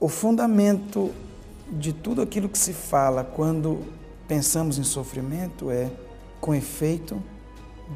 [0.00, 1.10] O fundamento
[1.68, 3.84] de tudo aquilo que se fala quando
[4.28, 5.90] pensamos em sofrimento é,
[6.40, 7.20] com efeito,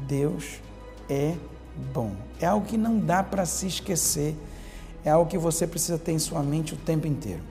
[0.05, 0.59] Deus
[1.09, 1.33] é
[1.93, 2.11] bom.
[2.41, 4.35] É algo que não dá para se esquecer,
[5.05, 7.41] é algo que você precisa ter em sua mente o tempo inteiro.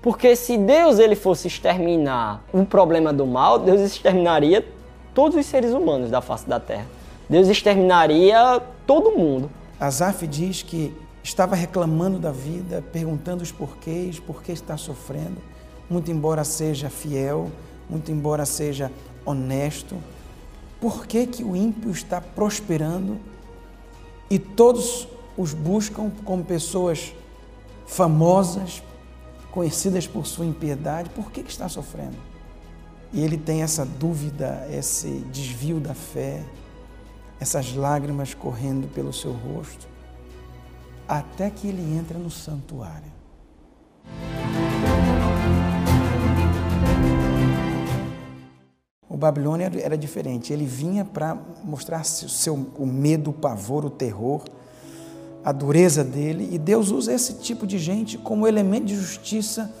[0.00, 4.66] Porque se Deus ele fosse exterminar o problema do mal, Deus exterminaria
[5.12, 6.86] todos os seres humanos da face da terra.
[7.28, 9.50] Deus exterminaria todo mundo.
[9.78, 10.94] Asaf diz que
[11.28, 15.36] estava reclamando da vida, perguntando os porquês, por que está sofrendo,
[15.88, 17.50] muito embora seja fiel,
[17.88, 18.90] muito embora seja
[19.26, 19.96] honesto.
[20.80, 23.18] Por que, que o ímpio está prosperando
[24.30, 27.12] e todos os buscam como pessoas
[27.86, 28.82] famosas,
[29.50, 31.10] conhecidas por sua impiedade?
[31.10, 32.16] Por que, que está sofrendo?
[33.12, 36.42] E ele tem essa dúvida, esse desvio da fé,
[37.38, 39.97] essas lágrimas correndo pelo seu rosto,
[41.08, 43.10] até que ele entra no santuário.
[49.08, 50.52] O Babilônia era diferente.
[50.52, 54.44] Ele vinha para mostrar o, seu, o medo, o pavor, o terror,
[55.42, 56.48] a dureza dele.
[56.52, 59.72] E Deus usa esse tipo de gente como elemento de justiça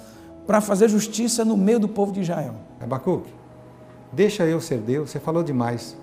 [0.46, 2.54] para fazer justiça no meio do povo de Israel.
[2.80, 3.30] Abacuque,
[4.10, 5.94] deixa eu ser Deus, você falou demais.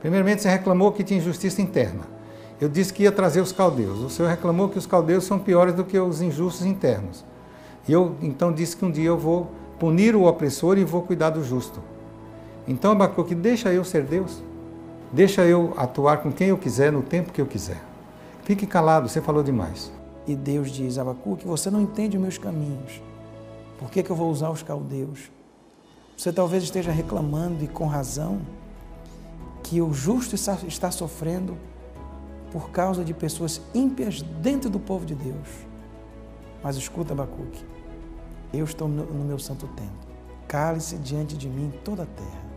[0.00, 2.19] Primeiramente, você reclamou que tinha injustiça interna.
[2.60, 4.00] Eu disse que ia trazer os caldeus.
[4.00, 7.24] O Senhor reclamou que os caldeus são piores do que os injustos internos.
[7.88, 11.30] E eu então disse que um dia eu vou punir o opressor e vou cuidar
[11.30, 11.80] do justo.
[12.68, 14.42] Então, Abacuque, deixa eu ser Deus.
[15.10, 17.82] Deixa eu atuar com quem eu quiser, no tempo que eu quiser.
[18.44, 19.90] Fique calado, você falou demais.
[20.26, 23.00] E Deus diz, Abacuque, você não entende meus caminhos.
[23.78, 25.30] Por que, que eu vou usar os caldeus?
[26.16, 28.40] Você talvez esteja reclamando, e com razão,
[29.62, 31.56] que o justo está sofrendo
[32.50, 35.48] por causa de pessoas ímpias dentro do povo de Deus.
[36.62, 37.64] Mas escuta, Abacuque,
[38.52, 40.10] eu estou no, meu santo templo.
[40.48, 42.50] Cale-se diante de mim toda a terra.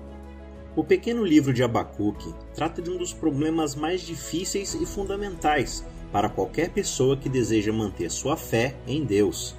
[0.75, 6.29] O pequeno livro de Abacuque trata de um dos problemas mais difíceis e fundamentais para
[6.29, 9.55] qualquer pessoa que deseja manter sua fé em Deus.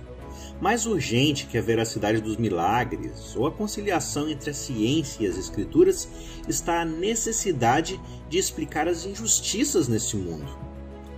[0.61, 5.37] Mais urgente que a veracidade dos milagres ou a conciliação entre a ciência e as
[5.37, 6.09] escrituras
[6.49, 10.57] está a necessidade de explicar as injustiças neste mundo.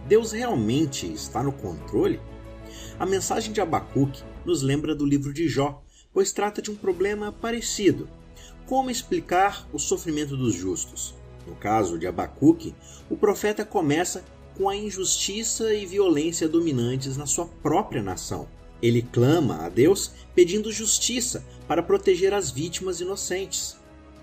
[0.06, 2.20] Deus realmente está no controle?
[2.98, 5.82] A mensagem de Abacuque nos lembra do livro de Jó,
[6.12, 8.08] pois trata de um problema parecido.
[8.66, 11.14] Como explicar o sofrimento dos justos?
[11.46, 12.74] No caso de Abacuque,
[13.10, 14.24] o profeta começa
[14.56, 18.48] com a injustiça e violência dominantes na sua própria nação.
[18.82, 23.76] Ele clama a Deus pedindo justiça para proteger as vítimas inocentes.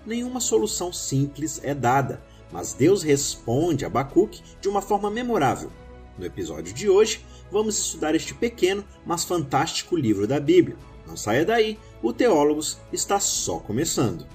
[0.06, 2.22] Nenhuma solução simples é dada,
[2.52, 5.70] mas Deus responde a Abacuque de uma forma memorável.
[6.18, 10.76] No episódio de hoje, vamos estudar este pequeno, mas fantástico livro da Bíblia.
[11.06, 14.26] Não saia daí, o Teólogos está só começando.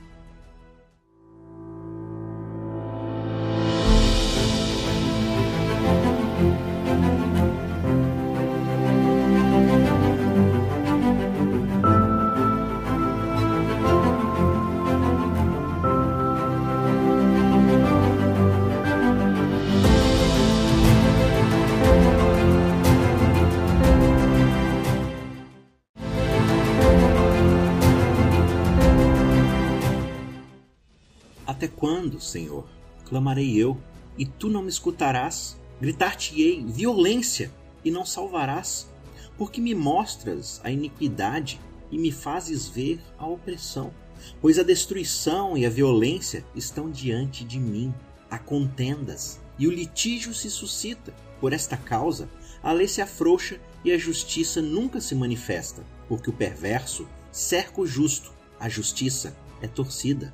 [32.20, 32.68] Senhor,
[33.06, 33.78] clamarei eu,
[34.18, 35.58] e tu não me escutarás?
[35.80, 37.52] Gritar-te-ei violência,
[37.84, 38.90] e não salvarás?
[39.38, 41.60] Porque me mostras a iniquidade
[41.92, 43.94] e me fazes ver a opressão.
[44.42, 47.94] Pois a destruição e a violência estão diante de mim,
[48.30, 51.14] há contendas, e o litígio se suscita.
[51.40, 52.30] Por esta causa,
[52.62, 57.88] a lei se afrouxa e a justiça nunca se manifesta, porque o perverso cerca o
[57.88, 60.34] justo, a justiça é torcida.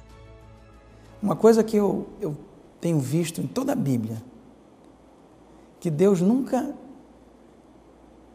[1.25, 2.38] Uma coisa que eu, eu
[2.80, 4.22] tenho visto em toda a Bíblia,
[5.80, 6.72] que Deus nunca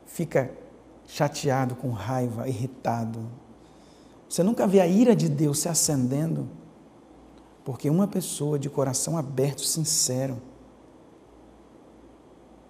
[0.06, 0.53] fica
[1.06, 3.20] chateado, com raiva, irritado.
[4.29, 6.49] Você nunca vê a ira de Deus se acendendo,
[7.64, 10.43] porque uma pessoa de coração aberto, sincero,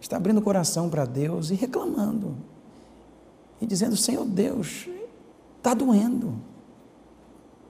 [0.02, 2.36] está abrindo o coração para Deus e reclamando,
[3.58, 4.86] e dizendo: Senhor Deus,
[5.56, 6.34] está doendo.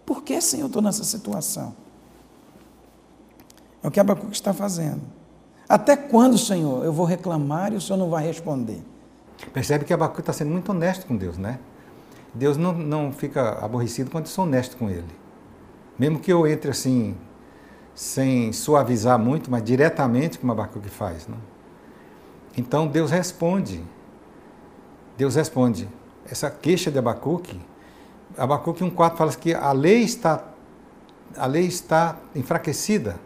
[0.05, 1.77] Por que, Senhor, estou nessa situação?
[3.83, 5.01] É o que Abacuque está fazendo.
[5.69, 8.83] Até quando, Senhor, eu vou reclamar e o Senhor não vai responder?
[9.53, 11.59] Percebe que Abacuque está sendo muito honesto com Deus, né?
[12.35, 15.05] Deus não, não fica aborrecido quando eu sou honesto com Ele.
[15.99, 17.17] Mesmo que eu entre assim,
[17.95, 21.27] sem suavizar muito, mas diretamente, como Abacuque faz.
[21.27, 21.37] Né?
[22.57, 23.83] Então Deus responde.
[25.17, 25.89] Deus responde.
[26.25, 27.61] essa queixa de Abacuque,
[28.37, 30.45] Abacuque 1,4 fala que a lei está,
[31.37, 33.19] a lei está enfraquecida.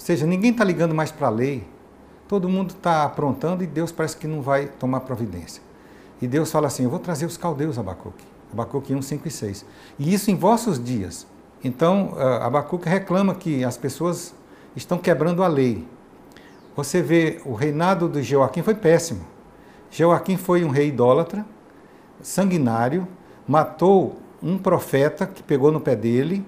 [0.00, 1.62] Ou seja, ninguém está ligando mais para a lei.
[2.26, 5.62] Todo mundo está aprontando e Deus parece que não vai tomar providência.
[6.22, 8.24] E Deus fala assim: Eu vou trazer os caldeus, Abacuque.
[8.50, 9.66] Abacuque 1, 5 e 6.
[9.98, 11.26] E isso em vossos dias.
[11.62, 14.34] Então, Abacuque reclama que as pessoas
[14.74, 15.86] estão quebrando a lei.
[16.74, 19.20] Você vê, o reinado de Joaquim foi péssimo.
[19.90, 21.44] Joaquim foi um rei idólatra,
[22.22, 23.06] sanguinário,
[23.46, 26.42] matou um profeta que pegou no pé dele,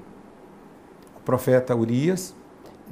[1.19, 2.35] o profeta Urias,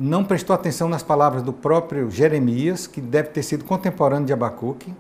[0.02, 4.94] não prestou atenção nas palavras do próprio Jeremias, que deve ter sido contemporâneo de Abacuque.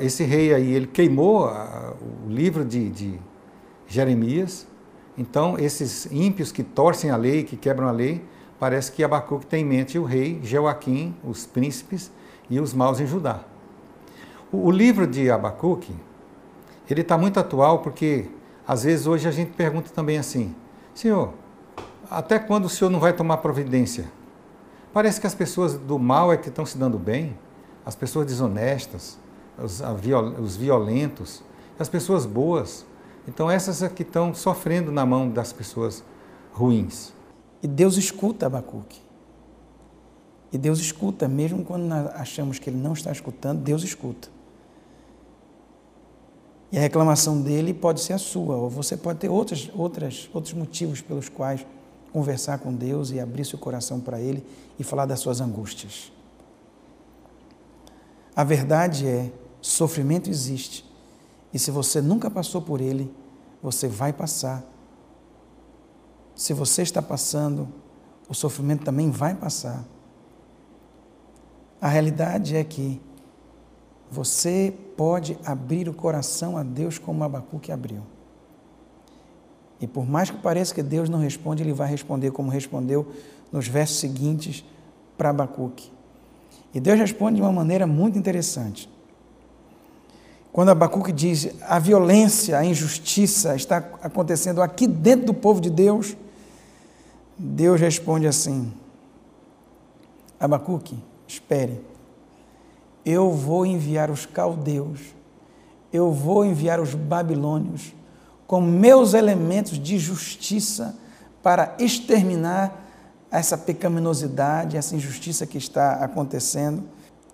[0.00, 3.18] Esse rei aí, ele queimou o livro de, de
[3.88, 4.68] Jeremias.
[5.16, 8.24] Então, esses ímpios que torcem a lei, que quebram a lei,
[8.60, 12.12] parece que Abacuque tem em mente o rei Joaquim, os príncipes
[12.48, 13.40] e os maus em Judá.
[14.52, 15.94] O, o livro de Abacuque,
[16.88, 18.26] ele está muito atual porque,
[18.64, 20.54] às vezes, hoje a gente pergunta também assim,
[20.94, 21.32] Senhor,
[22.10, 24.10] até quando o Senhor não vai tomar providência?
[24.92, 27.36] Parece que as pessoas do mal é que estão se dando bem,
[27.84, 29.18] as pessoas desonestas,
[29.58, 29.82] os,
[30.40, 31.42] os violentos,
[31.78, 32.86] as pessoas boas.
[33.26, 36.02] Então, essas é que estão sofrendo na mão das pessoas
[36.52, 37.12] ruins.
[37.62, 39.00] E Deus escuta Abacuque.
[40.50, 44.28] E Deus escuta, mesmo quando achamos que Ele não está escutando, Deus escuta.
[46.72, 50.54] E a reclamação dele pode ser a sua, ou você pode ter outras, outras, outros
[50.54, 51.66] motivos pelos quais
[52.12, 54.44] conversar com Deus e abrir seu coração para Ele
[54.78, 56.12] e falar das suas angústias.
[58.34, 60.84] A verdade é: sofrimento existe,
[61.52, 63.12] e se você nunca passou por ele,
[63.62, 64.64] você vai passar
[66.38, 67.68] se você está passando,
[68.28, 69.84] o sofrimento também vai passar.
[71.80, 73.02] A realidade é que
[74.08, 78.02] você pode abrir o coração a Deus como Abacuque abriu.
[79.80, 83.06] E por mais que pareça que Deus não responde, Ele vai responder como respondeu
[83.52, 84.64] nos versos seguintes
[85.16, 85.90] para Abacuque.
[86.74, 88.88] E Deus responde de uma maneira muito interessante.
[90.52, 96.16] Quando Abacuque diz a violência, a injustiça está acontecendo aqui dentro do povo de Deus,
[97.38, 98.72] Deus responde assim:
[100.40, 101.80] Abacuque, espere,
[103.04, 105.00] eu vou enviar os caldeus,
[105.92, 107.94] eu vou enviar os babilônios
[108.48, 110.96] com meus elementos de justiça
[111.42, 112.86] para exterminar
[113.30, 116.82] essa pecaminosidade, essa injustiça que está acontecendo,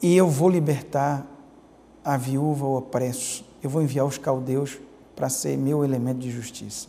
[0.02, 1.24] e eu vou libertar
[2.04, 3.44] a viúva, o opresso.
[3.62, 4.78] Eu vou enviar os caldeus
[5.14, 6.88] para ser meu elemento de justiça.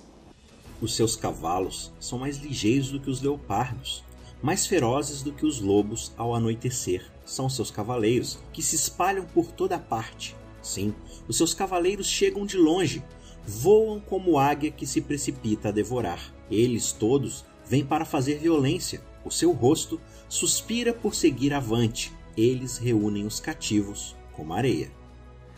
[0.81, 4.03] Os seus cavalos são mais ligeiros do que os leopardos,
[4.41, 7.05] mais ferozes do que os lobos ao anoitecer.
[7.23, 10.35] São seus cavaleiros, que se espalham por toda parte.
[10.63, 10.95] Sim,
[11.27, 13.03] os seus cavaleiros chegam de longe,
[13.45, 16.19] voam como águia que se precipita a devorar.
[16.49, 19.01] Eles todos vêm para fazer violência.
[19.23, 22.13] O seu rosto suspira por seguir avante.
[22.37, 24.91] Eles reúnem os cativos como areia.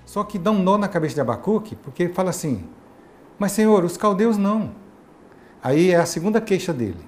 [0.05, 2.63] Só que dá um nó na cabeça de Abacuque, porque ele fala assim:
[3.37, 4.73] Mas Senhor, os caldeus não.
[5.61, 7.05] Aí é a segunda queixa dele.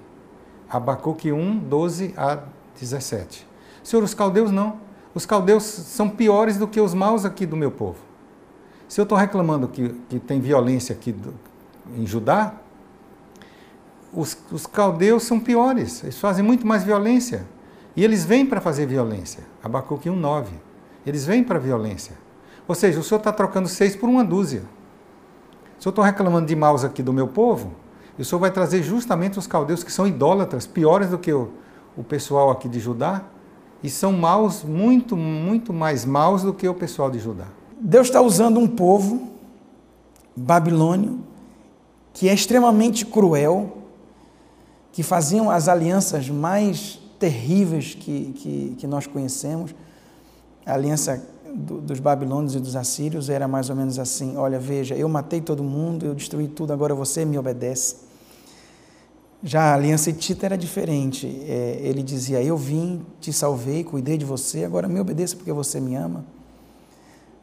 [0.68, 2.44] Abacuque 1, 12 a
[2.78, 3.46] 17.
[3.82, 4.80] Senhor, os caldeus não.
[5.14, 8.09] Os caldeus são piores do que os maus aqui do meu povo.
[8.90, 11.32] Se eu estou reclamando que, que tem violência aqui do,
[11.96, 12.54] em Judá,
[14.12, 16.02] os, os caldeus são piores.
[16.02, 17.46] Eles fazem muito mais violência.
[17.94, 19.44] E eles vêm para fazer violência.
[19.62, 20.50] Abacuque 1, 9.
[21.06, 22.16] Eles vêm para violência.
[22.66, 24.64] Ou seja, o senhor está trocando seis por uma dúzia.
[25.78, 27.72] Se eu estou reclamando de maus aqui do meu povo,
[28.18, 31.52] o Senhor vai trazer justamente os caldeus que são idólatras, piores do que o,
[31.96, 33.22] o pessoal aqui de Judá,
[33.84, 37.46] e são maus, muito, muito mais maus do que o pessoal de Judá.
[37.80, 39.28] Deus está usando um povo
[40.36, 41.20] babilônio
[42.12, 43.78] que é extremamente cruel,
[44.92, 49.74] que faziam as alianças mais terríveis que, que, que nós conhecemos.
[50.66, 54.94] A aliança do, dos babilônios e dos assírios era mais ou menos assim: olha, veja,
[54.94, 57.96] eu matei todo mundo, eu destruí tudo, agora você me obedece.
[59.42, 61.26] Já a aliança hitita era diferente.
[61.48, 65.80] É, ele dizia: Eu vim, te salvei, cuidei de você, agora me obedeça porque você
[65.80, 66.26] me ama.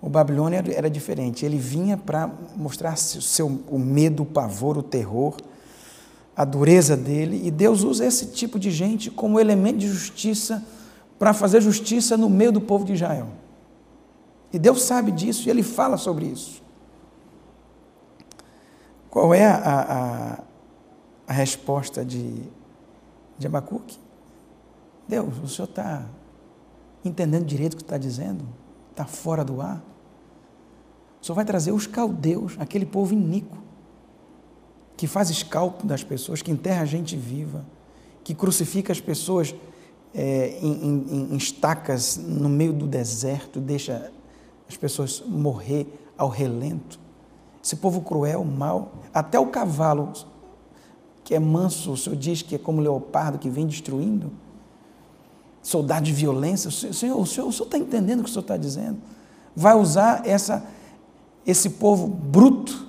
[0.02, 1.46] O Babilônia era diferente.
[1.46, 5.36] Ele vinha para mostrar o, seu, o medo, o pavor, o terror,
[6.36, 7.42] a dureza dele.
[7.46, 10.64] E Deus usa esse tipo de gente como elemento de justiça
[11.18, 13.28] para fazer justiça no meio do povo de Israel.
[14.54, 16.62] E Deus sabe disso e ele fala sobre isso.
[19.10, 20.44] Qual é a, a,
[21.28, 22.42] a resposta de,
[23.38, 24.00] de Abacuque.
[25.08, 26.06] Deus, o senhor está
[27.04, 28.46] entendendo direito o que está dizendo?
[28.98, 29.80] Está fora do ar?
[31.22, 33.56] Senhor vai trazer os caldeus, aquele povo iníquo,
[34.96, 37.64] que faz escalpo das pessoas, que enterra a gente viva,
[38.24, 39.54] que crucifica as pessoas
[40.16, 44.12] é, em, em, em estacas no meio do deserto, deixa
[44.68, 45.86] as pessoas morrer
[46.18, 47.00] ao relento.
[47.64, 50.12] Esse povo cruel, mau, até o cavalo
[51.24, 54.32] que é manso, o Senhor diz que é como leopardo que vem destruindo,
[55.68, 56.72] soldado de violência.
[56.72, 59.02] Senhor, o Senhor está entendendo o que o Senhor está dizendo?
[59.54, 60.66] Vai usar essa,
[61.46, 62.88] esse povo bruto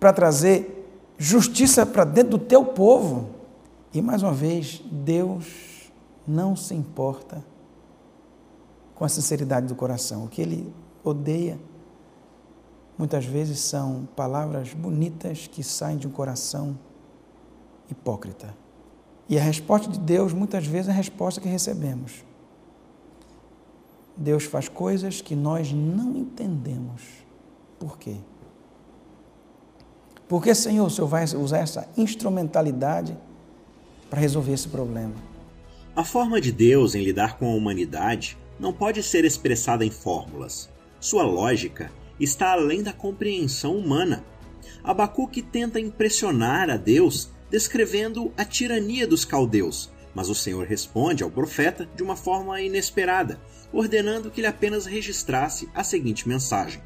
[0.00, 0.84] para trazer
[1.16, 3.30] justiça para dentro do teu povo.
[3.94, 5.92] E mais uma vez, Deus
[6.26, 7.44] não se importa
[8.96, 10.24] com a sinceridade do coração.
[10.24, 10.74] O que Ele
[11.04, 11.56] odeia
[12.98, 16.76] muitas vezes são palavras bonitas que saem de um coração
[17.88, 18.65] hipócrita.
[19.28, 22.24] E a resposta de Deus, muitas vezes, é a resposta que recebemos.
[24.16, 27.02] Deus faz coisas que nós não entendemos.
[27.78, 28.16] Por quê?
[30.28, 33.16] Porque, Senhor, o Senhor vai usar essa instrumentalidade
[34.08, 35.14] para resolver esse problema.
[35.94, 40.70] A forma de Deus em lidar com a humanidade não pode ser expressada em fórmulas.
[40.98, 44.24] Sua lógica está além da compreensão humana.
[44.82, 51.30] Abacuque tenta impressionar a Deus descrevendo a tirania dos caldeus, mas o Senhor responde ao
[51.30, 53.40] profeta de uma forma inesperada,
[53.72, 56.82] ordenando que ele apenas registrasse a seguinte mensagem: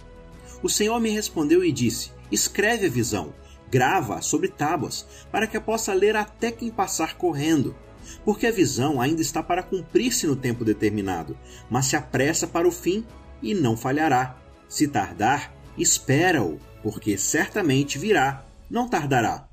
[0.63, 3.33] O Senhor me respondeu e disse: Escreve a visão,
[3.71, 7.77] grava sobre tábuas, para que a possa ler até quem passar correndo.
[8.25, 11.39] Porque a visão ainda está para cumprir-se no tempo determinado,
[11.71, 13.05] mas se apressa para o fim
[13.41, 14.37] e não falhará.
[14.69, 19.50] Se tardar, espera-o, porque certamente virá, não tardará.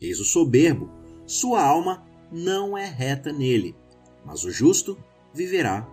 [0.00, 0.88] Eis o soberbo,
[1.26, 3.74] sua alma não é reta nele,
[4.24, 4.96] mas o justo
[5.34, 5.86] viverá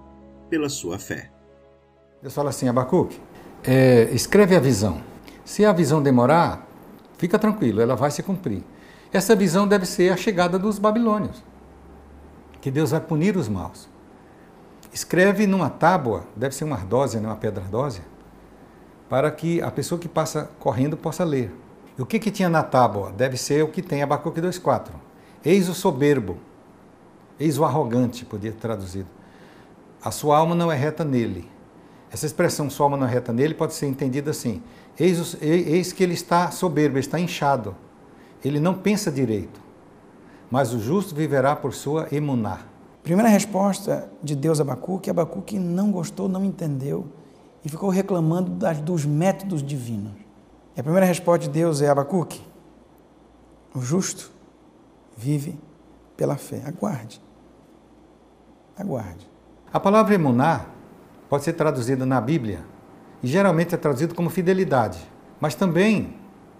[0.50, 1.32] pela sua fé.
[2.22, 3.20] Deus fala assim, Abacuque,
[3.64, 5.02] é, escreve a visão.
[5.44, 6.68] Se a visão demorar,
[7.18, 8.64] fica tranquilo, ela vai se cumprir.
[9.12, 11.44] Essa visão deve ser a chegada dos babilônios,
[12.62, 13.88] que Deus vai punir os maus.
[14.94, 18.04] Escreve numa tábua, deve ser uma ardósia, né, uma pedra ardósia,
[19.10, 21.52] para que a pessoa que passa correndo possa ler.
[21.98, 23.12] E o que, que tinha na tábua?
[23.12, 24.90] Deve ser o que tem Abacuque 2,4.
[25.44, 26.38] Eis o soberbo,
[27.40, 29.08] eis o arrogante, podia ter traduzido.
[30.04, 31.50] A sua alma não é reta nele.
[32.12, 34.62] Essa expressão, sua alma não é reta nele, pode ser entendida assim.
[35.00, 37.76] Eis, eis que ele está soberbo, está inchado.
[38.44, 39.60] Ele não pensa direito.
[40.50, 42.60] Mas o justo viverá por sua emuná.
[43.04, 47.08] Primeira resposta de Deus a Abacuque, Abacuque não gostou, não entendeu
[47.64, 50.25] e ficou reclamando das, dos métodos divinos.
[50.76, 52.42] E a primeira resposta de Deus é Abacuque:
[53.74, 54.32] o justo
[55.16, 55.58] vive
[56.18, 56.62] pela fé.
[56.66, 57.22] Aguarde.
[58.78, 59.30] Aguarde.
[59.72, 60.66] A palavra emuná
[61.30, 62.66] pode ser traduzida na Bíblia
[63.24, 65.00] e geralmente é traduzida como fidelidade,
[65.40, 66.16] mas também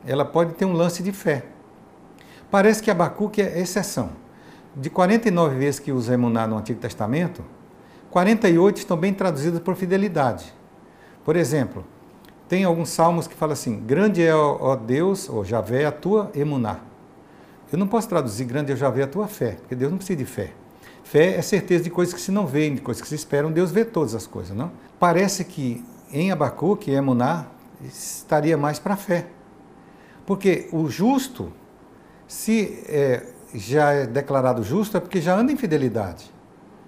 [0.06, 1.46] ela pode ter um lance de fé.
[2.50, 4.12] Parece que Abacuque é exceção.
[4.76, 7.44] De 49 vezes que usa emuná no Antigo Testamento,
[8.12, 10.54] 48 estão bem traduzidas por fidelidade.
[11.24, 11.86] Por exemplo,
[12.48, 16.80] tem alguns salmos que falam assim: Grande é, ó Deus, ou Javé, a tua emuná.
[17.72, 20.26] Eu não posso traduzir grande é Javé a tua fé, porque Deus não precisa de
[20.26, 20.52] fé.
[21.04, 23.52] Fé é certeza de coisas que se não veem, de coisas que se esperam.
[23.52, 24.72] Deus vê todas as coisas, não?
[25.00, 27.48] Parece que em Abacuque, emuná,
[27.84, 29.28] estaria mais para a fé.
[30.26, 31.52] Porque o justo,
[32.28, 36.32] se é, já é declarado justo, é porque já anda em fidelidade.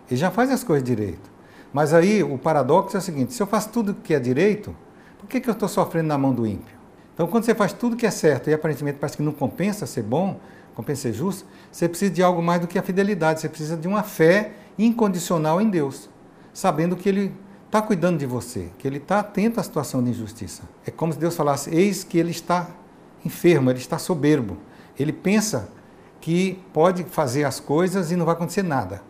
[0.09, 1.29] Ele já faz as coisas direito.
[1.73, 4.75] Mas aí o paradoxo é o seguinte: se eu faço tudo que é direito,
[5.19, 6.77] por que, que eu estou sofrendo na mão do ímpio?
[7.13, 10.03] Então, quando você faz tudo que é certo e aparentemente parece que não compensa ser
[10.03, 10.39] bom,
[10.75, 13.87] compensa ser justo, você precisa de algo mais do que a fidelidade, você precisa de
[13.87, 16.07] uma fé incondicional em Deus,
[16.53, 17.33] sabendo que Ele
[17.65, 20.61] está cuidando de você, que Ele está atento à situação de injustiça.
[20.85, 22.67] É como se Deus falasse: Eis que Ele está
[23.25, 24.57] enfermo, Ele está soberbo,
[24.97, 25.69] Ele pensa
[26.21, 29.01] que pode fazer as coisas e não vai acontecer nada.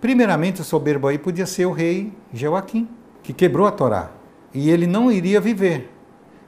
[0.00, 2.88] Primeiramente, o soberbo aí podia ser o rei Joaquim,
[3.22, 4.21] que quebrou a Torá
[4.54, 5.90] e ele não iria viver.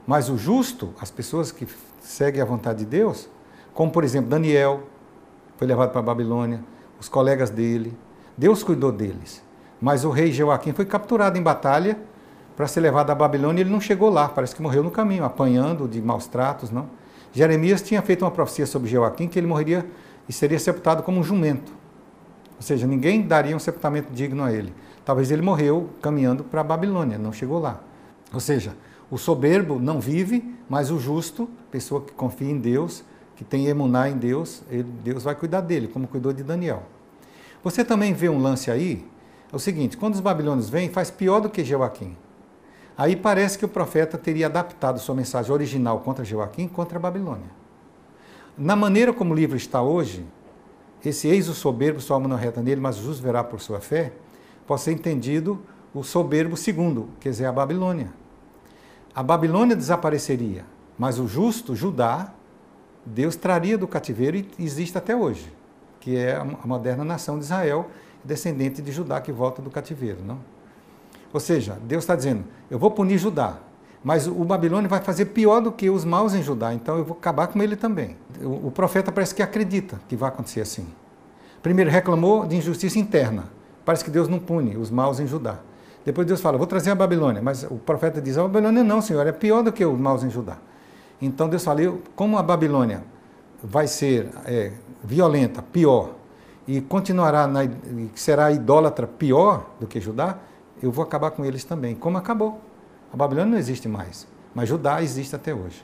[0.05, 1.67] Mas o justo, as pessoas que
[1.99, 3.27] seguem a vontade de Deus,
[3.73, 4.83] como por exemplo Daniel,
[5.57, 6.63] foi levado para a Babilônia,
[6.99, 7.97] os colegas dele,
[8.37, 9.43] Deus cuidou deles.
[9.81, 11.97] Mas o rei Joaquim foi capturado em batalha
[12.55, 15.23] para ser levado à Babilônia e ele não chegou lá, parece que morreu no caminho,
[15.23, 16.87] apanhando de maus tratos, não?
[17.33, 19.85] Jeremias tinha feito uma profecia sobre Joaquim que ele morreria
[20.27, 21.73] e seria sepultado como um jumento.
[22.55, 24.73] Ou seja, ninguém daria um sepultamento digno a ele.
[25.03, 27.81] Talvez ele morreu caminhando para a Babilônia, não chegou lá.
[28.35, 28.75] Ou seja,
[29.09, 33.01] o soberbo não vive, mas o justo, pessoa que confia em Deus,
[33.33, 36.83] que tem emuná em Deus, ele, Deus vai cuidar dele, como cuidou de Daniel.
[37.63, 39.07] Você também vê um lance aí,
[39.51, 42.17] é o seguinte, quando os babilônios vêm, faz pior do que Joaquim.
[42.97, 47.49] Aí parece que o profeta teria adaptado sua mensagem original contra Joaquim contra a Babilônia.
[48.57, 50.25] Na maneira como o livro está hoje,
[51.05, 54.11] esse eis o soberbo, sua alma não reta nele, mas justo verá por sua fé,
[54.67, 55.61] pode ser entendido
[55.93, 58.24] o soberbo segundo, quer dizer, a Babilônia.
[59.15, 60.65] A Babilônia desapareceria,
[60.99, 62.33] mas o justo, Judá,
[63.05, 65.53] Deus traria do cativeiro e existe até hoje,
[66.01, 67.89] que é a moderna nação de Israel,
[68.25, 70.17] descendente de Judá que volta do cativeiro.
[70.21, 70.37] Não?
[71.31, 73.59] Ou seja, Deus está dizendo: eu vou punir Judá,
[74.03, 77.15] mas o Babilônia vai fazer pior do que os maus em Judá, então eu vou
[77.15, 78.17] acabar com ele também.
[78.43, 80.87] O, profeta parece que acredita que vai acontecer assim.
[81.63, 83.45] Primeiro, reclamou de injustiça interna.
[83.85, 85.59] Parece que Deus não pune os maus em Judá.
[86.05, 87.41] Depois Deus fala, vou trazer a Babilônia.
[87.41, 90.29] Mas o profeta diz, a Babilônia não, Senhor, é pior do que os maus em
[90.29, 90.57] Judá.
[91.21, 91.81] Então Deus fala,
[92.15, 93.03] como a Babilônia
[93.63, 96.13] vai ser é, violenta, pior,
[96.67, 97.61] e continuará, na,
[98.13, 100.39] será idólatra pior do que Judá,
[100.81, 102.61] eu vou acabar com eles também, como acabou.
[103.11, 105.83] A Babilônia não existe mais, mas Judá existe até hoje.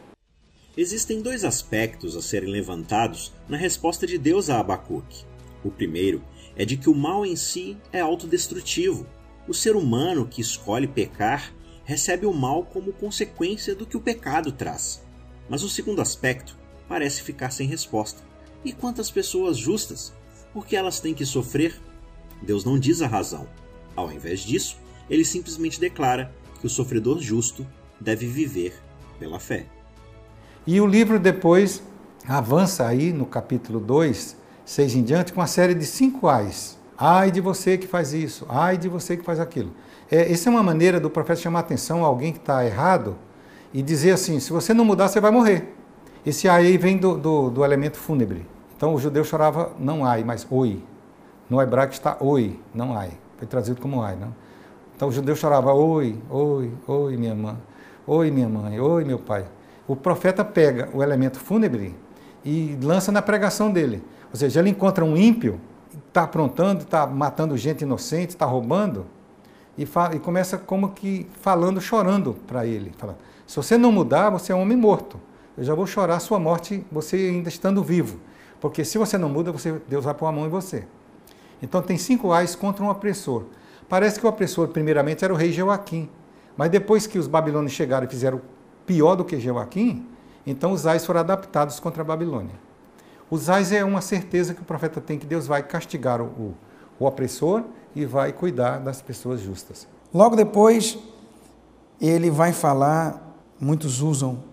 [0.76, 5.26] Existem dois aspectos a serem levantados na resposta de Deus a Abacuque.
[5.64, 6.22] O primeiro
[6.56, 9.06] é de que o mal em si é autodestrutivo.
[9.48, 14.52] O ser humano que escolhe pecar recebe o mal como consequência do que o pecado
[14.52, 15.04] traz.
[15.50, 16.58] Mas o segundo aspecto
[16.88, 18.22] parece ficar sem resposta.
[18.64, 20.14] E quantas pessoas justas?
[20.54, 21.80] Por que elas têm que sofrer?
[22.42, 23.48] Deus não diz a razão.
[23.96, 24.78] Ao invés disso,
[25.10, 27.68] ele simplesmente declara que o sofredor justo
[28.00, 28.80] deve viver
[29.20, 29.66] pela fé.
[30.66, 31.82] E o livro depois
[32.28, 36.78] avança aí no capítulo 2, 6 em diante, com uma série de cinco ais.
[37.04, 39.72] Ai de você que faz isso, ai de você que faz aquilo.
[40.12, 43.16] É, essa é uma maneira do profeta chamar atenção a alguém que está errado
[43.74, 45.76] e dizer assim: se você não mudar, você vai morrer.
[46.24, 48.46] Esse ai vem do, do, do elemento fúnebre.
[48.78, 50.84] Então o judeu chorava não ai, mas oi.
[51.50, 53.10] No hebraico está oi, não ai.
[53.40, 54.36] Foi trazido como ai, não?
[54.96, 57.58] Então o judeu chorava oi, oi, oi, minha mãe,
[58.06, 59.46] oi, minha mãe, oi, meu pai.
[59.88, 61.96] O profeta pega o elemento fúnebre
[62.46, 64.04] e lança na pregação dele.
[64.30, 65.60] Ou seja, ele encontra um ímpio,
[66.12, 69.06] está aprontando, está matando gente inocente, está roubando,
[69.78, 72.92] e, fala, e, começa como que falando, chorando para ele.
[72.98, 75.20] Falando, se você não mudar, você é um homem morto.
[75.58, 78.20] Eu já vou chorar a sua morte, você ainda estando vivo.
[78.60, 80.86] Porque se você não muda, você, Deus vai pôr a mão em você.
[81.64, 83.46] Então tem cinco ais contra um opressor.
[83.88, 86.10] Parece que o opressor, primeiramente, era o rei Joaquim.
[86.58, 88.42] Mas depois que os babilônios chegaram e fizeram
[88.86, 90.06] pior do que Joaquim,
[90.46, 92.71] então os ais foram adaptados contra a Babilônia.
[93.32, 96.54] Os ais é uma certeza que o profeta tem que Deus vai castigar o,
[97.00, 97.64] o opressor
[97.96, 99.88] e vai cuidar das pessoas justas.
[100.14, 101.00] Logo depois,
[102.00, 104.44] ele vai falar, muitos usam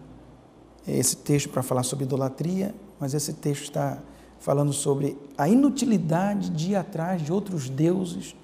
[0.86, 3.98] esse texto para falar sobre idolatria, mas esse texto está
[4.38, 8.36] falando sobre a inutilidade de ir atrás de outros deuses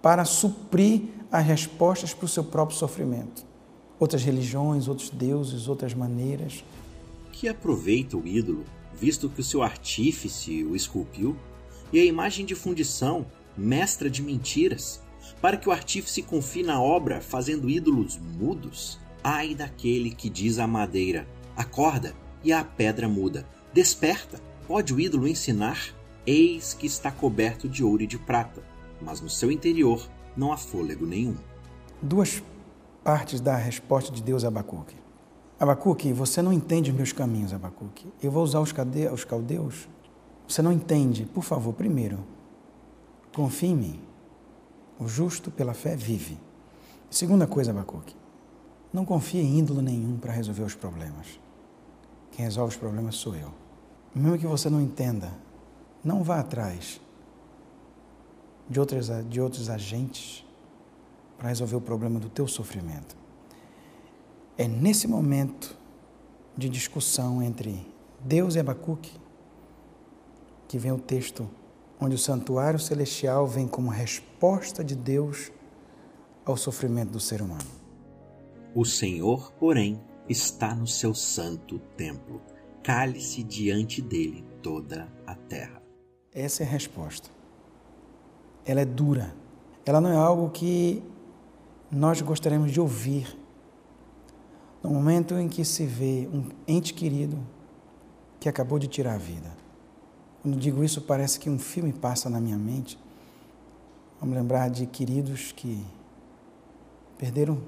[0.00, 3.44] para suprir as respostas para o seu próprio sofrimento.
[3.98, 6.64] Outras religiões, outros deuses, outras maneiras.
[7.32, 11.36] Que aproveita o ídolo visto que o seu artífice o esculpiu,
[11.92, 13.26] e a imagem de fundição,
[13.56, 15.02] mestra de mentiras,
[15.40, 18.98] para que o artífice confie na obra fazendo ídolos mudos?
[19.22, 24.40] Ai daquele que diz à madeira: acorda, e a pedra muda: desperta.
[24.66, 25.94] Pode o ídolo ensinar?
[26.24, 28.62] Eis que está coberto de ouro e de prata,
[29.00, 31.36] mas no seu interior não há fôlego nenhum.
[32.00, 32.42] Duas
[33.02, 35.01] partes da resposta de Deus a Abacuque.
[35.62, 38.12] Abacuque, você não entende os meus caminhos, Abacuque.
[38.20, 38.74] Eu vou usar os,
[39.12, 39.88] os caldeus.
[40.48, 41.24] Você não entende.
[41.24, 42.18] Por favor, primeiro,
[43.32, 44.00] confie em mim.
[44.98, 46.36] O justo pela fé vive.
[47.08, 48.16] Segunda coisa, Abacuque,
[48.92, 51.38] não confie em ídolo nenhum para resolver os problemas.
[52.32, 53.54] Quem resolve os problemas sou eu.
[54.12, 55.32] Mesmo que você não entenda,
[56.02, 57.00] não vá atrás
[58.68, 60.44] de outros, de outros agentes
[61.38, 63.21] para resolver o problema do teu sofrimento.
[64.56, 65.76] É nesse momento
[66.56, 67.86] de discussão entre
[68.20, 69.12] Deus e Abacuque
[70.68, 71.48] que vem o texto
[72.00, 75.52] onde o santuário celestial vem como resposta de Deus
[76.44, 77.70] ao sofrimento do ser humano.
[78.74, 82.40] O Senhor, porém, está no seu santo templo.
[82.82, 85.82] Cale-se diante dele toda a terra.
[86.34, 87.28] Essa é a resposta.
[88.64, 89.34] Ela é dura.
[89.84, 91.02] Ela não é algo que
[91.90, 93.38] nós gostaríamos de ouvir
[94.82, 97.38] no momento em que se vê um ente querido
[98.40, 99.50] que acabou de tirar a vida.
[100.42, 102.98] Quando digo isso, parece que um filme passa na minha mente.
[104.20, 105.84] Vamos lembrar de queridos que
[107.16, 107.62] perderam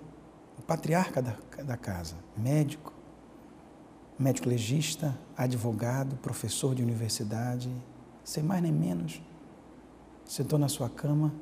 [0.58, 2.92] o patriarca da, da casa, médico,
[4.18, 7.70] médico legista, advogado, professor de universidade,
[8.24, 9.22] sem mais nem menos,
[10.24, 11.32] sentou na sua cama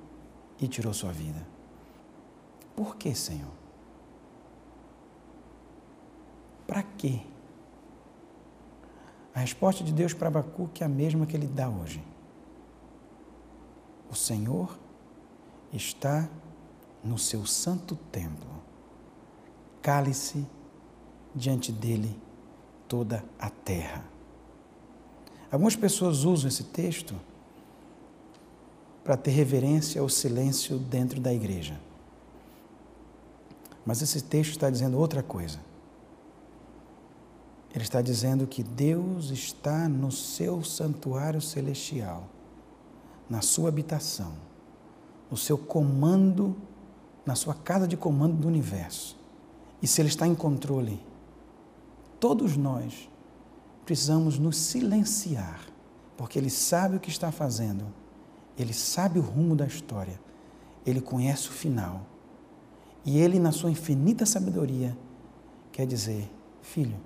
[0.61, 1.47] e tirou sua vida.
[2.77, 3.62] Por que, Senhor?
[6.73, 7.21] Para quê?
[9.35, 12.03] A resposta de Deus para Abacuque é a mesma que ele dá hoje.
[14.11, 14.79] O Senhor
[15.71, 16.31] está
[17.05, 18.49] no seu santo templo.
[19.83, 20.47] Cale-se
[21.35, 22.19] diante dele
[22.89, 24.03] toda a terra.
[25.51, 27.15] Algumas pessoas usam esse texto
[29.05, 31.79] para ter reverência ao silêncio dentro da igreja.
[33.85, 35.72] Mas esse texto está dizendo outra coisa.
[37.75, 42.29] Ele está dizendo que Deus está no seu santuário celestial,
[43.31, 44.35] na sua habitação,
[45.31, 46.55] no seu comando,
[47.25, 49.19] na sua casa de comando do universo.
[49.81, 51.03] E se Ele está em controle,
[52.21, 53.09] todos nós
[53.87, 55.61] precisamos nos silenciar,
[56.15, 57.87] porque Ele sabe o que está fazendo,
[58.59, 60.21] Ele sabe o rumo da história,
[60.85, 62.03] Ele conhece o final.
[63.03, 64.97] E Ele, na sua infinita sabedoria,
[65.73, 66.31] quer dizer:
[66.61, 66.97] Filho,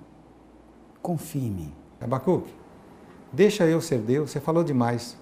[1.07, 1.73] confie em mim.
[2.01, 2.53] Abacuque,
[3.31, 5.17] deixa eu ser Deus, você falou demais.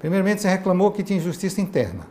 [0.00, 2.08] Primeiramente, você reclamou que tinha injustiça interna.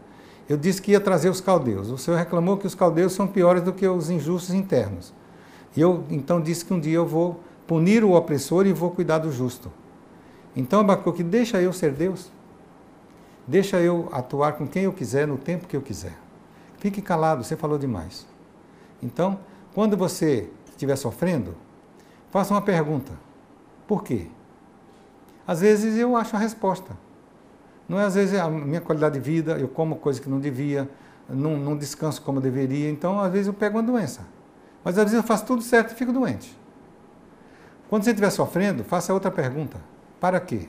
[0.48, 1.90] Eu disse que ia trazer os caldeus.
[1.90, 5.14] O Senhor reclamou que os caldeus são piores do que os injustos internos.
[5.76, 9.18] E eu então disse que um dia eu vou punir o opressor e vou cuidar
[9.18, 9.70] do justo.
[10.56, 12.32] Então, Abacuque, deixa eu ser Deus.
[13.46, 16.18] Deixa eu atuar com quem eu quiser, no tempo que eu quiser.
[16.78, 18.26] Fique calado, você falou demais.
[19.04, 19.38] Então,
[19.76, 21.67] quando você estiver sofrendo,
[22.32, 23.12] faça uma pergunta.
[23.88, 24.28] Por quê?
[25.48, 26.92] Às vezes eu acho a resposta.
[27.88, 30.90] Não é às vezes a minha qualidade de vida, eu como coisa que não devia,
[31.30, 34.22] não, não descanso como deveria, então às vezes eu pego uma doença.
[34.84, 36.58] Mas às vezes eu faço tudo certo e fico doente.
[37.90, 39.78] Quando você estiver sofrendo, faça outra pergunta.
[40.20, 40.68] Para quê?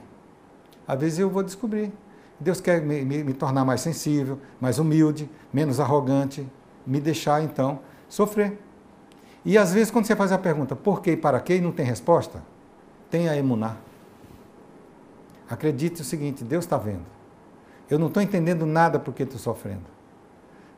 [0.86, 1.92] Às vezes eu vou descobrir.
[2.38, 6.46] Deus quer me, me, me, tornar mais sensível, mais humilde, menos arrogante,
[6.86, 8.58] me deixar então sofrer.
[9.48, 11.72] E às vezes, quando você faz a pergunta por quê e para quê e não
[11.72, 12.42] tem resposta,
[13.10, 13.78] tenha emunar.
[15.48, 17.06] Acredite o seguinte: Deus está vendo.
[17.88, 19.86] Eu não estou entendendo nada porque estou sofrendo.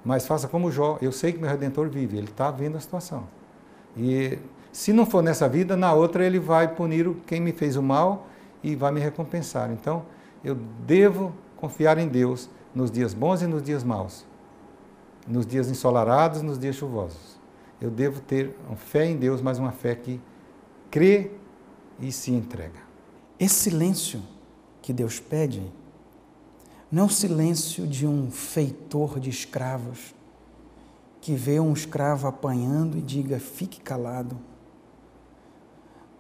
[0.05, 3.25] Mas faça como Jó, eu sei que meu redentor vive, ele está vendo a situação.
[3.97, 4.39] E
[4.71, 8.29] se não for nessa vida, na outra ele vai punir quem me fez o mal
[8.63, 9.73] e vai me recompensar.
[9.73, 10.05] Então,
[10.45, 10.55] eu
[10.87, 14.25] devo confiar em Deus nos dias bons e nos dias maus,
[15.27, 17.40] nos dias ensolarados, nos dias chuvosos.
[17.81, 20.21] Eu devo ter fé em Deus, mas uma fé que
[20.91, 21.31] crê
[21.99, 22.81] e se entrega.
[23.39, 24.23] Esse silêncio
[24.83, 25.63] que Deus pede
[26.91, 30.15] não é o silêncio de um feitor de escravos
[31.21, 34.37] que vê um escravo apanhando e diga: fique calado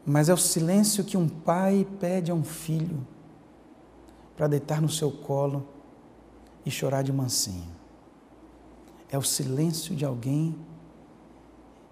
[0.04, 3.06] mas é o silêncio que um pai pede a um filho
[4.36, 5.68] para deitar no seu colo
[6.64, 7.70] e chorar de mansinho.
[9.10, 10.56] É o silêncio de alguém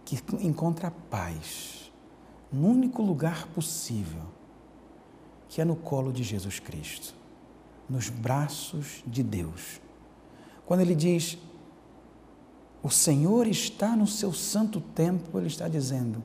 [0.09, 1.93] que encontra paz
[2.51, 4.23] no único lugar possível,
[5.51, 7.15] que é no colo de Jesus Cristo,
[7.87, 9.83] nos braços de Deus.
[10.65, 11.37] Quando ele diz,
[12.83, 16.25] o Senhor está no seu santo templo, ele está dizendo,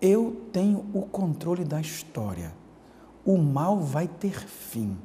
[0.00, 2.52] eu tenho o controle da história.
[3.24, 4.98] O mal vai ter fim.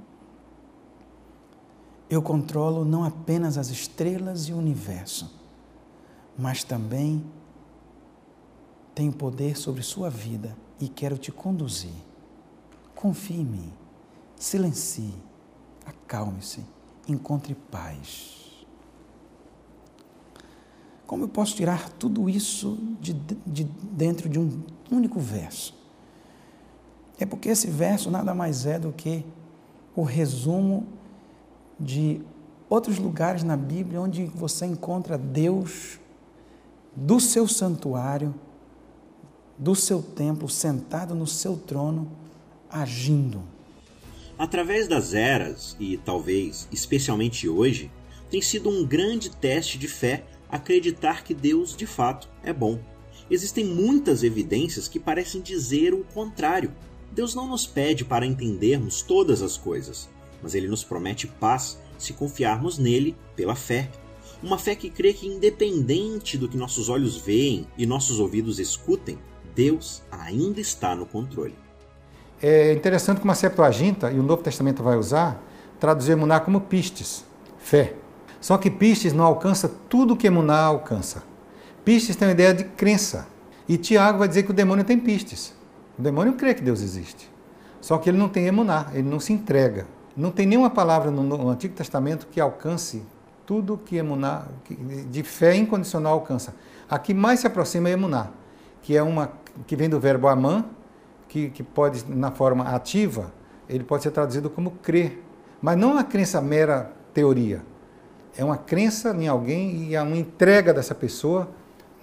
[2.09, 5.31] Eu controlo não apenas as estrelas e o universo,
[6.35, 7.23] mas também
[8.99, 11.93] tenho poder sobre sua vida e quero te conduzir.
[12.93, 13.73] Confie em mim,
[14.35, 15.13] silencie,
[15.85, 16.65] acalme-se,
[17.07, 18.65] encontre paz.
[21.07, 23.13] Como eu posso tirar tudo isso de,
[23.47, 25.73] de dentro de um único verso?
[27.17, 29.23] É porque esse verso nada mais é do que
[29.95, 30.85] o resumo
[31.79, 32.21] de
[32.69, 36.01] outros lugares na Bíblia onde você encontra Deus
[36.93, 38.35] do seu santuário,
[39.59, 42.09] do seu templo, sentado no seu trono,
[42.69, 43.43] agindo.
[44.37, 47.91] Através das eras, e talvez especialmente hoje,
[48.31, 52.79] tem sido um grande teste de fé acreditar que Deus de fato é bom.
[53.29, 56.73] Existem muitas evidências que parecem dizer o contrário.
[57.11, 60.07] Deus não nos pede para entendermos todas as coisas,
[60.41, 63.91] mas ele nos promete paz se confiarmos nele pela fé.
[64.41, 69.19] Uma fé que crê que, independente do que nossos olhos veem e nossos ouvidos escutem,
[69.59, 71.53] Deus ainda está no controle.
[72.41, 75.43] É interessante como a Septuaginta, e o Novo Testamento vai usar,
[75.77, 77.25] traduzir emuná como pistes,
[77.57, 77.93] fé.
[78.39, 81.23] Só que Pistes não alcança tudo que Emuná alcança.
[81.83, 83.27] Pistes tem uma ideia de crença.
[83.67, 85.53] E Tiago vai dizer que o demônio tem pistes.
[85.97, 87.29] O demônio crê que Deus existe.
[87.81, 89.85] Só que ele não tem emuná, ele não se entrega.
[90.15, 93.03] Não tem nenhuma palavra no, Antigo Testamento que alcance
[93.45, 94.45] tudo que emuná,
[95.11, 96.55] de fé incondicional alcança.
[96.89, 98.29] A que mais se aproxima é emuná,
[98.81, 99.33] que é uma
[99.67, 100.65] que vem do verbo amã,
[101.27, 103.31] que, que pode, na forma ativa,
[103.67, 105.23] ele pode ser traduzido como crer.
[105.61, 107.61] Mas não uma crença mera teoria.
[108.35, 111.49] É uma crença em alguém e é uma entrega dessa pessoa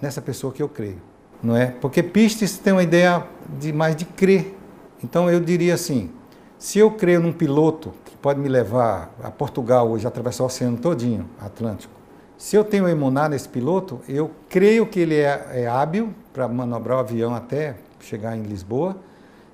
[0.01, 1.01] nessa pessoa que eu creio.
[1.41, 1.67] Não é?
[1.67, 3.25] Porque pistes tem uma ideia
[3.59, 4.55] de mais de crer.
[5.03, 6.09] Então eu diria assim,
[6.57, 10.77] se eu creio num piloto que pode me levar a Portugal hoje, atravessar o oceano
[10.77, 11.93] todinho, Atlântico,
[12.37, 16.97] se eu tenho emunar nesse piloto, eu creio que ele é, é hábil para manobrar
[16.97, 18.95] o avião até chegar em Lisboa,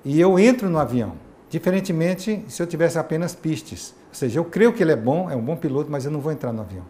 [0.04, 1.12] e eu entro no avião.
[1.48, 3.94] Diferentemente se eu tivesse apenas pistes.
[4.10, 6.20] Ou seja, eu creio que ele é bom, é um bom piloto, mas eu não
[6.20, 6.84] vou entrar no avião.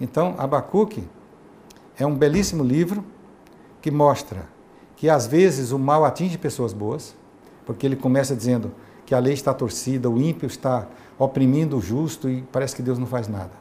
[0.00, 1.04] Então, Abacuque
[1.96, 3.04] é um belíssimo livro
[3.80, 4.46] que mostra
[4.96, 7.14] que às vezes o mal atinge pessoas boas,
[7.64, 8.72] porque ele começa dizendo
[9.06, 10.86] que a lei está torcida, o ímpio está
[11.18, 13.59] oprimindo o justo e parece que Deus não faz nada.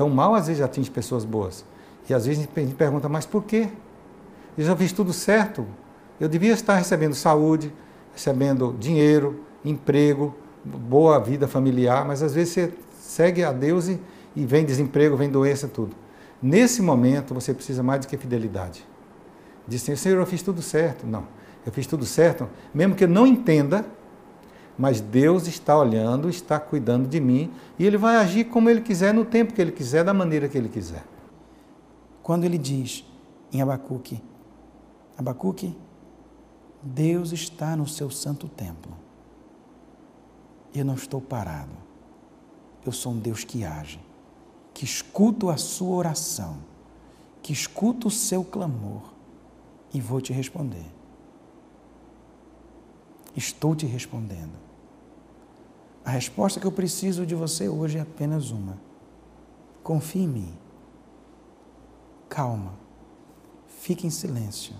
[0.00, 1.62] Então, o mal às vezes atinge pessoas boas.
[2.08, 3.68] E às vezes a gente pergunta, mas por quê?
[4.56, 5.66] Eu já fiz tudo certo.
[6.18, 7.70] Eu devia estar recebendo saúde,
[8.14, 10.34] recebendo dinheiro, emprego,
[10.64, 14.00] boa vida familiar, mas às vezes você segue a Deus e,
[14.34, 15.94] e vem desemprego, vem doença, tudo.
[16.40, 18.86] Nesse momento você precisa mais do que fidelidade.
[19.68, 21.06] Diz assim, Senhor, eu fiz tudo certo.
[21.06, 21.24] Não,
[21.66, 23.84] eu fiz tudo certo, mesmo que eu não entenda,
[24.78, 29.12] mas Deus está olhando, está cuidando de mim e Ele vai agir como Ele quiser,
[29.12, 31.04] no tempo que Ele quiser, da maneira que Ele quiser.
[32.22, 33.04] Quando Ele diz
[33.52, 34.22] em Abacuque,
[35.16, 35.76] Abacuque,
[36.82, 38.96] Deus está no seu santo templo.
[40.74, 41.72] Eu não estou parado.
[42.86, 44.00] Eu sou um Deus que age,
[44.72, 46.58] que escuto a sua oração,
[47.42, 49.02] que escuto o seu clamor
[49.92, 50.86] e vou te responder.
[53.36, 54.58] Estou te respondendo.
[56.04, 58.78] A resposta que eu preciso de você hoje é apenas uma.
[59.82, 60.58] Confie em mim.
[62.28, 62.74] Calma.
[63.66, 64.74] Fique em silêncio.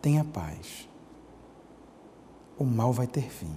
[0.00, 0.88] Tenha paz.
[2.58, 3.54] O mal vai ter fim.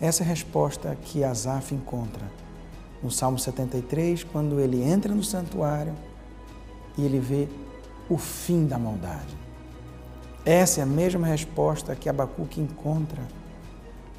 [0.00, 2.30] Essa é a resposta que Asaf encontra
[3.02, 5.94] no Salmo 73, quando ele entra no santuário
[6.96, 7.48] e ele vê
[8.08, 9.43] o fim da maldade.
[10.44, 13.22] Essa é a mesma resposta que Abacuque encontra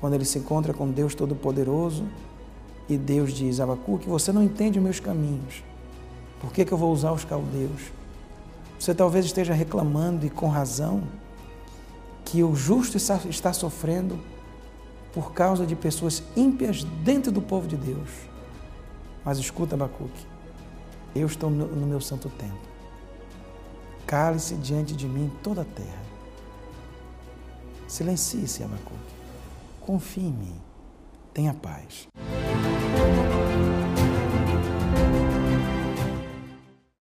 [0.02, 2.06] quando ele se encontra com Deus Todo-Poderoso
[2.90, 5.64] e Deus diz: Abacuque, você não entende os meus caminhos.
[6.40, 7.92] Por que, que eu vou usar os caldeus?
[8.80, 11.04] Você talvez esteja reclamando e com razão
[12.24, 14.20] que o justo está, sofrendo
[15.14, 18.10] por causa de pessoas ímpias dentro do povo de Deus.
[19.24, 20.26] Mas escuta, Abacuque,
[21.16, 22.60] eu estou no meu santo templo.
[24.06, 26.05] Cale-se diante de mim toda a terra.
[27.96, 29.16] Silencie-se, Abacuque.
[29.80, 30.56] Confie em mim.
[31.34, 32.10] Tenha paz.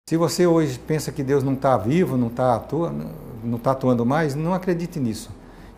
[0.06, 3.06] Se você hoje pensa que Deus não está vivo, não está atuando,
[3.42, 5.30] não está atuando mais, não acredite nisso.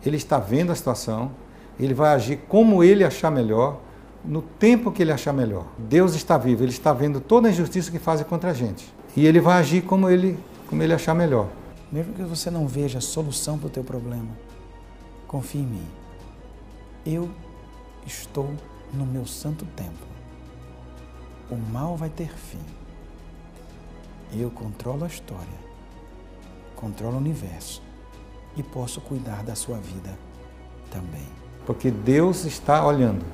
[0.05, 1.31] Ele está vendo a situação,
[1.79, 3.79] ele vai agir como ele achar melhor,
[4.21, 5.65] no tempo que ele achar melhor.
[5.77, 8.93] Deus está vivo, ele está vendo toda a injustiça que fazem contra a gente.
[9.15, 11.47] E ele vai agir como ele, como ele achar melhor.
[11.89, 14.27] Mesmo que você não veja a solução para o teu problema,
[15.35, 15.87] confie em mim.
[17.05, 17.29] Eu
[18.05, 18.49] estou
[18.93, 20.07] no meu santo templo.
[21.51, 22.61] O mal vai ter fim.
[24.33, 25.59] Eu controlo a história,
[26.73, 27.81] controlo o universo
[28.55, 30.17] e posso cuidar da sua vida
[30.89, 31.27] também.
[31.65, 33.25] Porque Deus está olhando,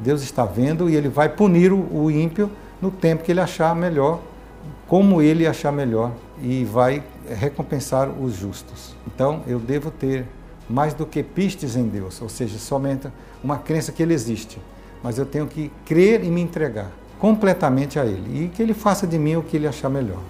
[0.00, 2.50] Deus está vendo e Ele vai punir o ímpio
[2.82, 4.20] no tempo que Ele achar melhor,
[4.88, 8.96] como Ele achar melhor, e vai recompensar os justos.
[9.06, 10.26] Então eu devo ter
[10.68, 13.08] mais do que pistes em Deus, ou seja, somente
[13.42, 14.58] uma crença que Ele existe,
[15.02, 19.06] mas eu tenho que crer e me entregar completamente a Ele e que Ele faça
[19.06, 20.20] de mim o que Ele achar melhor.